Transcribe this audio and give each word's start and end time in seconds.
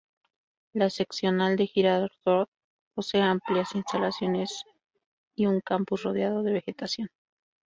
La 0.81 0.85
Seccional 0.93 1.57
de 1.57 1.67
Girardot 1.67 2.49
posee 2.95 3.21
amplias 3.21 3.75
instalaciones 3.75 4.63
y 5.35 5.45
un 5.45 5.61
campus 5.61 6.01
rodeado 6.01 6.41
de 6.41 6.53
vegetación. 6.53 7.09